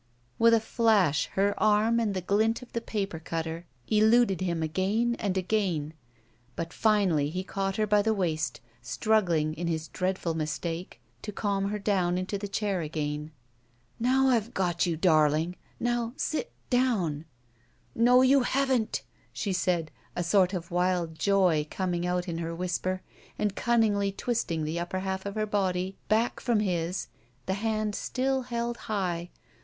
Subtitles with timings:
[0.39, 5.15] With a flash her arm and the glint of the psiper cutter eluded him again
[5.19, 5.93] and again,
[6.55, 11.69] but finally he caught her by the waist, struggling, in his dreadful mistalce, to calm
[11.69, 15.55] her down into the chair again, 9%6 GUILTY *' Now I' ve got you, darling.
[15.79, 17.25] Now— sit— down
[17.93, 23.03] —''"No, you haven't," she said, a sort of wild joy coming out in her whisper,
[23.37, 27.07] and cunningly twisting the upper half of her body back from his,
[27.45, 29.29] the hand stiU held high.